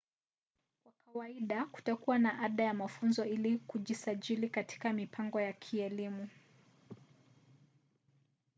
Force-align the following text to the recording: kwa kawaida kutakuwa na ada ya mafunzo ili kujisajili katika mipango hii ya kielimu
kwa 0.83 0.91
kawaida 0.91 1.65
kutakuwa 1.65 2.19
na 2.19 2.39
ada 2.39 2.63
ya 2.63 2.73
mafunzo 2.73 3.25
ili 3.25 3.57
kujisajili 3.57 4.49
katika 4.49 4.93
mipango 4.93 5.37
hii 5.37 5.43
ya 5.43 5.53
kielimu 5.53 6.27